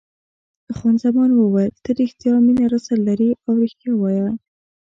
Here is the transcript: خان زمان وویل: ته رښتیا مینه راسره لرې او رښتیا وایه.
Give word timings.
خان 0.75 0.95
زمان 1.03 1.29
وویل: 1.33 1.73
ته 1.83 1.89
رښتیا 2.01 2.33
مینه 2.45 2.65
راسره 2.71 2.99
لرې 3.07 3.29
او 3.45 3.51
رښتیا 3.63 3.91
وایه. 3.97 4.27